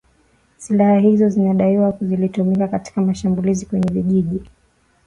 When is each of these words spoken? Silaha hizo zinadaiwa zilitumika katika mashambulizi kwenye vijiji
Silaha 0.57 0.99
hizo 1.01 1.29
zinadaiwa 1.29 1.97
zilitumika 2.01 2.67
katika 2.67 3.01
mashambulizi 3.01 3.65
kwenye 3.65 3.89
vijiji 3.93 4.41